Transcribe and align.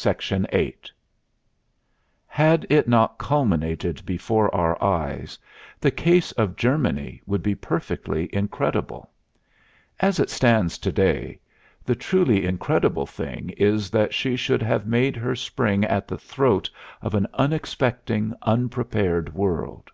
VIII 0.00 0.74
Had 2.28 2.64
it 2.70 2.86
not 2.86 3.18
culminated 3.18 4.06
before 4.06 4.54
our 4.54 4.80
eyes, 4.80 5.36
the 5.80 5.90
case 5.90 6.30
of 6.30 6.54
Germany 6.54 7.20
would 7.26 7.42
be 7.42 7.56
perfectly 7.56 8.32
incredible. 8.32 9.10
As 9.98 10.20
it 10.20 10.30
stands 10.30 10.78
to 10.78 10.92
day, 10.92 11.40
the 11.84 11.96
truly 11.96 12.44
incredible 12.44 13.04
thing 13.08 13.50
is 13.56 13.90
that 13.90 14.14
she 14.14 14.36
should 14.36 14.62
have 14.62 14.86
made 14.86 15.16
her 15.16 15.34
spring 15.34 15.84
at 15.86 16.06
the 16.06 16.18
throat 16.18 16.70
of 17.02 17.16
an 17.16 17.26
unexpecting, 17.34 18.34
unprepared 18.42 19.34
world. 19.34 19.90